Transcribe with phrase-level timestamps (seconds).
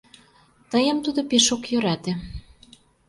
[0.71, 2.13] Тыйым тудо пеш ок йӧрате.